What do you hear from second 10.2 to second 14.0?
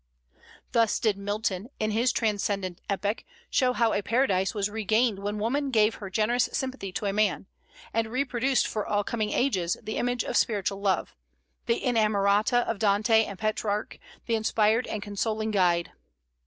of Spiritual Love, the inamorata of Dante and Petrarch,